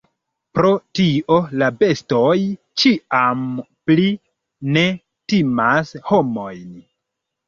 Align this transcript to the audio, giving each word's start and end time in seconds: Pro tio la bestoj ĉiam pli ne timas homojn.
Pro 0.57 0.69
tio 0.99 1.35
la 1.61 1.65
bestoj 1.81 2.31
ĉiam 2.83 3.43
pli 3.89 4.05
ne 4.79 4.87
timas 5.35 5.93
homojn. 6.09 6.73